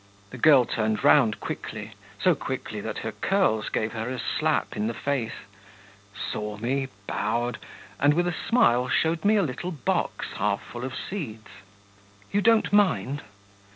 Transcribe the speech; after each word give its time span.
The 0.31 0.39
girl 0.39 0.65
turned 0.65 1.03
round 1.03 1.39
quickly, 1.39 1.91
so 2.19 2.33
quickly 2.33 2.81
that 2.81 2.97
her 3.05 3.11
curls 3.11 3.69
gave 3.69 3.91
her 3.93 4.09
a 4.09 4.17
slap 4.17 4.75
in 4.75 4.87
the 4.87 4.95
face, 4.95 5.45
saw 6.15 6.57
me, 6.57 6.87
bowed, 7.05 7.59
and 7.99 8.15
with 8.15 8.27
a 8.27 8.33
smile 8.33 8.87
showed 8.87 9.23
me 9.23 9.35
a 9.35 9.43
little 9.43 9.69
box 9.71 10.29
half 10.39 10.63
full 10.63 10.83
of 10.83 10.95
seeds. 10.95 11.49
'You 12.31 12.41
don't 12.41 12.73
mind?' 12.73 13.21